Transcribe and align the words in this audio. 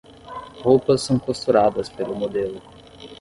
Roupas 0.63 1.03
são 1.03 1.19
costuradas 1.19 1.87
pelo 1.87 2.15
modelo 2.15 2.59